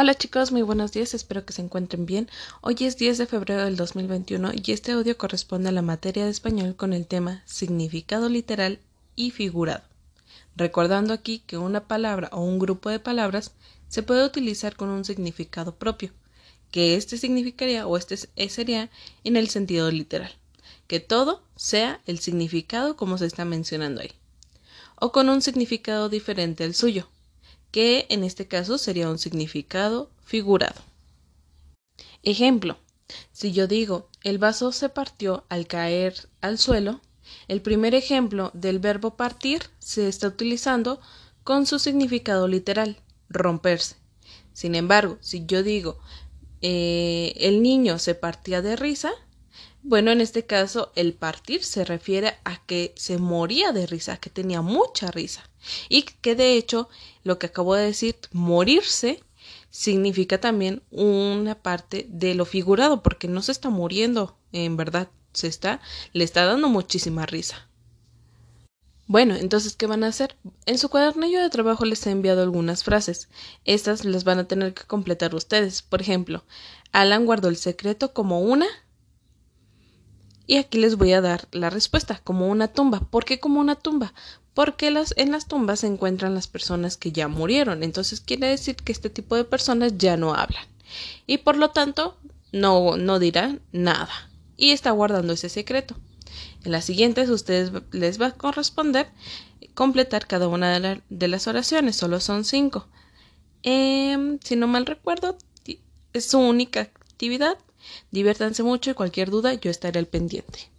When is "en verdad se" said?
64.52-65.46